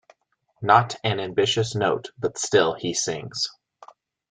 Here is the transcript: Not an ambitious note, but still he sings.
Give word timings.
Not 0.63 0.95
an 1.03 1.19
ambitious 1.19 1.75
note, 1.75 2.09
but 2.17 2.39
still 2.39 2.73
he 2.73 2.91
sings. 2.95 3.47